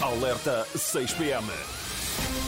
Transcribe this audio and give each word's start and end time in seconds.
Alerta 0.00 0.64
6 0.74 1.14
PM. 1.14 1.44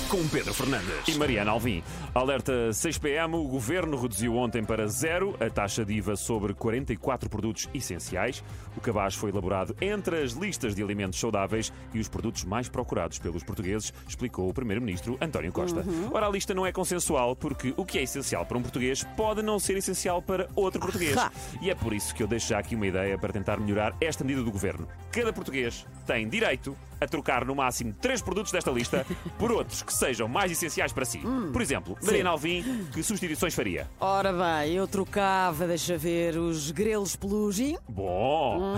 Com 0.09 0.29
Pedro 0.29 0.53
Fernandes. 0.53 1.09
E 1.09 1.15
Mariana 1.15 1.53
Alvim. 1.53 1.83
Alerta 2.15 2.71
6 2.73 2.99
PM, 2.99 3.35
o 3.35 3.45
governo 3.45 3.99
reduziu 3.99 4.37
ontem 4.37 4.63
para 4.63 4.87
zero 4.87 5.35
a 5.41 5.49
taxa 5.49 5.87
de 5.87 5.95
IVA 5.95 6.17
sobre 6.17 6.53
44 6.53 7.31
produtos 7.31 7.67
essenciais. 7.73 8.45
O 8.77 8.81
cabaz 8.81 9.15
foi 9.15 9.31
elaborado 9.31 9.75
entre 9.81 10.23
as 10.23 10.33
listas 10.33 10.75
de 10.75 10.83
alimentos 10.83 11.19
saudáveis 11.19 11.73
e 11.95 11.99
os 11.99 12.09
produtos 12.09 12.45
mais 12.45 12.69
procurados 12.69 13.19
pelos 13.19 13.43
portugueses, 13.43 13.93
explicou 14.07 14.51
o 14.51 14.53
primeiro-ministro 14.53 15.17
António 15.19 15.51
Costa. 15.51 15.83
Ora, 16.13 16.27
a 16.27 16.31
lista 16.31 16.53
não 16.53 16.67
é 16.67 16.73
consensual 16.73 17.35
porque 17.35 17.73
o 17.77 17.85
que 17.87 17.99
é 17.99 18.03
essencial 18.03 18.45
para 18.45 18.59
um 18.59 18.63
português 18.63 19.05
pode 19.17 19.41
não 19.41 19.59
ser 19.59 19.79
essencial 19.79 20.21
para 20.21 20.47
outro 20.55 20.79
português. 20.81 21.17
E 21.63 21.71
é 21.71 21.75
por 21.75 21.95
isso 21.95 22.15
que 22.15 22.23
eu 22.23 22.27
deixo 22.27 22.49
já 22.49 22.59
aqui 22.59 22.75
uma 22.75 22.87
ideia 22.87 23.17
para 23.17 23.33
tentar 23.33 23.59
melhorar 23.59 23.95
esta 23.99 24.23
medida 24.23 24.45
do 24.45 24.51
governo. 24.53 24.87
Cada 25.11 25.33
português 25.33 25.87
tem 26.07 26.29
direito 26.29 26.77
a 27.01 27.07
trocar 27.07 27.45
no 27.45 27.55
máximo 27.55 27.93
três 28.01 28.23
produtos 28.23 28.53
desta 28.53 28.71
lista 28.71 29.05
por 29.39 29.51
outros 29.63 29.83
que 29.83 29.93
sejam 29.93 30.29
mais 30.29 30.51
essenciais 30.53 30.93
para 30.93 31.05
si. 31.05 31.21
Por 31.53 31.63
exemplo, 31.63 31.97
Mariana 32.03 32.31
Alvim, 32.31 32.63
que 32.93 33.03
substituições 33.03 33.55
faria? 33.55 33.89
Ora 34.01 34.33
bem, 34.33 34.73
eu 34.75 34.87
trocava, 34.87 35.67
deixa 35.67 35.97
ver, 35.97 36.37
os 36.37 36.71
grelos 36.71 37.17
pelo 37.17 37.51
gin, 37.53 37.77
Bom! 37.89 38.75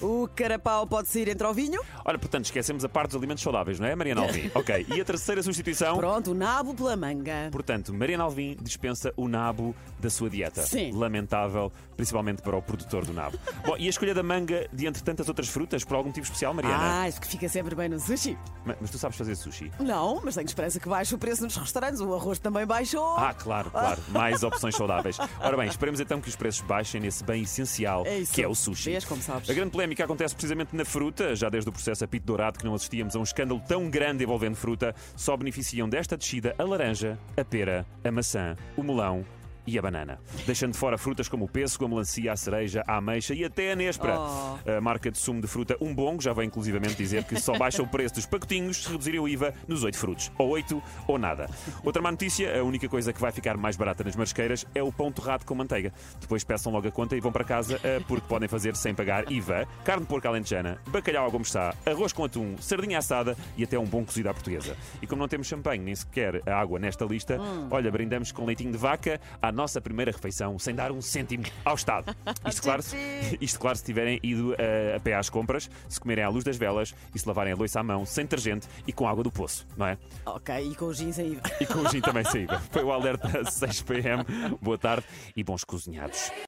o 0.00 0.28
carapau 0.34 0.86
pode 0.86 1.08
sair 1.08 1.28
entre 1.28 1.46
o 1.46 1.52
vinho, 1.54 1.80
Olha, 2.04 2.18
portanto, 2.18 2.44
esquecemos 2.46 2.84
a 2.84 2.88
parte 2.88 3.10
dos 3.12 3.16
alimentos 3.16 3.42
saudáveis, 3.42 3.78
não 3.80 3.86
é, 3.86 3.94
Mariana 3.94 4.22
Alvim? 4.22 4.50
ok. 4.54 4.86
E 4.94 5.00
a 5.00 5.04
terceira 5.04 5.42
substituição? 5.42 5.96
pronto, 5.96 6.30
o 6.32 6.34
nabo 6.34 6.74
pela 6.74 6.96
manga. 6.96 7.48
Portanto, 7.50 7.92
Mariana 7.94 8.24
Alvim 8.24 8.56
dispensa 8.60 9.12
o 9.16 9.28
nabo 9.28 9.74
da 9.98 10.10
sua 10.10 10.28
dieta. 10.28 10.62
Sim. 10.62 10.92
Lamentável, 10.92 11.72
principalmente 11.96 12.42
para 12.42 12.56
o 12.56 12.62
produtor 12.62 13.04
do 13.04 13.12
nabo. 13.12 13.38
Bom, 13.64 13.76
e 13.78 13.86
a 13.86 13.90
escolha 13.90 14.14
da 14.14 14.22
manga 14.22 14.68
de 14.72 14.86
entre 14.86 15.02
tantas 15.02 15.28
outras 15.28 15.48
frutas, 15.48 15.84
por 15.84 15.94
algum 15.96 16.08
motivo 16.08 16.24
especial, 16.24 16.52
Mariana? 16.54 17.02
Ah, 17.02 17.08
isso 17.08 17.20
que 17.20 17.26
fica 17.26 17.48
sempre 17.48 17.74
bem 17.74 17.88
no 17.88 17.98
sushi. 17.98 18.36
Ma- 18.64 18.76
Mas 18.80 18.90
tu 18.90 18.98
sabes 18.98 19.16
fazer 19.16 19.34
sushi? 19.34 19.70
Não, 19.78 20.20
mas 20.24 20.34
tenho 20.34 20.46
esperança 20.46 20.78
que 20.80 20.88
baixe 20.88 21.14
o 21.14 21.18
preço 21.18 21.42
nos 21.42 21.56
restaurantes. 21.56 22.00
O 22.00 22.14
arroz 22.14 22.38
também 22.38 22.64
baixou. 22.66 23.16
Ah, 23.16 23.34
claro, 23.34 23.70
claro. 23.70 24.00
Mais 24.08 24.42
opções 24.42 24.74
saudáveis. 24.76 25.18
Ora 25.40 25.56
bem, 25.56 25.68
esperemos 25.68 26.00
então 26.00 26.20
que 26.20 26.28
os 26.28 26.36
preços 26.36 26.60
baixem 26.62 27.00
nesse 27.00 27.24
bem 27.24 27.42
essencial 27.42 28.04
É 28.06 28.18
isso. 28.18 28.32
que 28.32 28.42
é 28.42 28.48
o 28.48 28.54
sushi. 28.54 28.90
Vês 28.90 29.04
como 29.04 29.20
sabes. 29.22 29.48
A 29.50 29.54
grande 29.54 29.70
polémica 29.70 30.04
acontece 30.04 30.34
precisamente 30.34 30.74
na 30.76 30.84
fruta, 30.84 31.34
já 31.34 31.48
desde 31.48 31.68
o 31.68 31.72
processo 31.72 32.04
apito 32.04 32.26
dourado 32.26 32.58
que 32.58 32.64
não 32.64 32.74
assistíamos 32.74 33.16
a 33.16 33.18
um 33.18 33.22
escândalo 33.22 33.60
tão 33.66 33.88
grande 33.90 34.24
envolvendo 34.24 34.56
fruta, 34.56 34.94
só 35.16 35.36
beneficiam 35.36 35.88
desta 35.88 36.16
descida 36.16 36.54
a 36.58 36.62
laranja, 36.64 37.18
a 37.36 37.44
pera, 37.44 37.86
a 38.04 38.10
maçã, 38.10 38.56
o 38.76 38.82
melão 38.82 39.24
e 39.66 39.78
a 39.78 39.82
banana. 39.82 40.18
Deixando 40.46 40.72
de 40.72 40.78
fora 40.78 40.98
frutas 40.98 41.28
como 41.28 41.44
o 41.44 41.48
pêssego, 41.48 41.84
a 41.84 41.88
melancia, 41.88 42.32
a 42.32 42.36
cereja, 42.36 42.82
a 42.86 42.96
ameixa 42.96 43.34
e 43.34 43.44
até 43.44 43.72
a 43.72 43.76
nespra. 43.76 44.18
Oh. 44.18 44.70
A 44.70 44.80
marca 44.80 45.10
de 45.10 45.18
sumo 45.18 45.40
de 45.40 45.46
fruta 45.46 45.76
Umbongo 45.80 46.22
já 46.22 46.32
vem 46.32 46.46
inclusivamente 46.46 46.96
dizer 46.96 47.24
que 47.24 47.38
só 47.40 47.56
baixa 47.56 47.82
o 47.82 47.86
preço 47.86 48.14
dos 48.14 48.26
pacotinhos 48.26 48.84
se 48.84 48.90
reduzirem 48.90 49.20
o 49.20 49.28
IVA 49.28 49.54
nos 49.66 49.82
oito 49.84 49.98
frutos. 49.98 50.30
Ou 50.38 50.50
oito 50.50 50.82
ou 51.06 51.18
nada. 51.18 51.48
Outra 51.82 52.02
má 52.02 52.10
notícia, 52.10 52.60
a 52.60 52.62
única 52.62 52.88
coisa 52.88 53.12
que 53.12 53.20
vai 53.20 53.32
ficar 53.32 53.56
mais 53.56 53.76
barata 53.76 54.04
nas 54.04 54.16
marisqueiras 54.16 54.66
é 54.74 54.82
o 54.82 54.92
pão 54.92 55.10
torrado 55.10 55.44
com 55.44 55.54
manteiga. 55.54 55.92
Depois 56.20 56.44
peçam 56.44 56.72
logo 56.72 56.88
a 56.88 56.90
conta 56.90 57.16
e 57.16 57.20
vão 57.20 57.32
para 57.32 57.44
casa 57.44 57.80
eh, 57.82 58.00
porque 58.06 58.26
podem 58.28 58.48
fazer 58.48 58.76
sem 58.76 58.94
pagar 58.94 59.30
IVA, 59.30 59.66
carne 59.84 60.02
de 60.02 60.08
porco 60.08 60.26
alentejana, 60.28 60.78
bacalhau 60.88 61.24
ao 61.24 61.30
gomo 61.30 61.44
está, 61.44 61.74
arroz 61.86 62.12
com 62.12 62.24
atum, 62.24 62.56
sardinha 62.58 62.98
assada 62.98 63.36
e 63.56 63.64
até 63.64 63.78
um 63.78 63.84
bom 63.84 64.04
cozido 64.04 64.28
à 64.28 64.34
portuguesa. 64.34 64.76
E 65.00 65.06
como 65.06 65.20
não 65.20 65.28
temos 65.28 65.46
champanhe 65.46 65.82
nem 65.82 65.94
sequer 65.94 66.42
água 66.48 66.78
nesta 66.78 67.04
lista, 67.04 67.38
olha, 67.70 67.90
brindamos 67.90 68.32
com 68.32 68.44
leitinho 68.44 68.72
de 68.72 68.78
vaca 68.78 69.20
à 69.40 69.52
nossa 69.54 69.80
primeira 69.80 70.10
refeição 70.10 70.58
sem 70.58 70.74
dar 70.74 70.92
um 70.92 71.00
cêntimo 71.00 71.44
ao 71.64 71.74
Estado. 71.74 72.14
Isto 72.46 72.62
claro, 72.62 72.82
isto 73.40 73.58
claro 73.58 73.78
se 73.78 73.84
tiverem 73.84 74.20
ido 74.22 74.54
eh, 74.58 74.94
a 74.96 75.00
pé 75.00 75.14
às 75.14 75.30
compras, 75.30 75.70
se 75.88 75.98
comerem 75.98 76.24
à 76.24 76.28
luz 76.28 76.44
das 76.44 76.56
velas 76.56 76.94
e 77.14 77.18
se 77.18 77.26
lavarem 77.26 77.52
a 77.52 77.56
louça 77.56 77.80
à 77.80 77.82
mão, 77.82 78.04
sem 78.04 78.24
detergente 78.24 78.68
e 78.86 78.92
com 78.92 79.08
água 79.08 79.22
do 79.22 79.30
poço, 79.30 79.66
não 79.76 79.86
é? 79.86 79.96
Ok, 80.26 80.54
e 80.72 80.74
com 80.74 80.86
o 80.86 80.94
gin 80.94 81.08
IVA. 81.08 81.42
E 81.60 81.66
com 81.66 81.78
o 81.78 81.88
gin 81.88 82.00
também 82.00 82.24
saída. 82.28 82.58
Foi 82.70 82.82
o 82.82 82.92
alerta 82.92 83.44
6 83.50 83.82
pm. 83.82 84.24
Boa 84.60 84.76
tarde 84.76 85.06
e 85.36 85.42
bons 85.44 85.64
cozinhados. 85.64 86.30